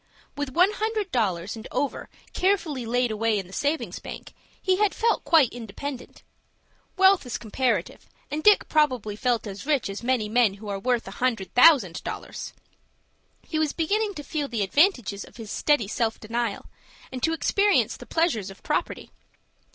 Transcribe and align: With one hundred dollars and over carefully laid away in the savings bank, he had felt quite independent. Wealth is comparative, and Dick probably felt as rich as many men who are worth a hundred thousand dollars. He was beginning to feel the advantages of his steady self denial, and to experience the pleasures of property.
With 0.35 0.53
one 0.53 0.71
hundred 0.71 1.11
dollars 1.11 1.55
and 1.55 1.67
over 1.71 2.09
carefully 2.33 2.87
laid 2.87 3.11
away 3.11 3.37
in 3.37 3.45
the 3.45 3.53
savings 3.53 3.99
bank, 3.99 4.33
he 4.59 4.77
had 4.77 4.95
felt 4.95 5.23
quite 5.23 5.49
independent. 5.53 6.23
Wealth 6.97 7.23
is 7.23 7.37
comparative, 7.37 8.09
and 8.31 8.41
Dick 8.41 8.67
probably 8.67 9.15
felt 9.15 9.45
as 9.45 9.67
rich 9.67 9.91
as 9.91 10.01
many 10.01 10.27
men 10.27 10.55
who 10.55 10.69
are 10.69 10.79
worth 10.79 11.07
a 11.07 11.11
hundred 11.21 11.53
thousand 11.53 12.03
dollars. 12.03 12.51
He 13.43 13.59
was 13.59 13.73
beginning 13.73 14.15
to 14.15 14.23
feel 14.23 14.47
the 14.47 14.63
advantages 14.63 15.23
of 15.23 15.37
his 15.37 15.51
steady 15.51 15.87
self 15.87 16.19
denial, 16.19 16.65
and 17.11 17.21
to 17.21 17.33
experience 17.33 17.95
the 17.95 18.07
pleasures 18.07 18.49
of 18.49 18.63
property. 18.63 19.11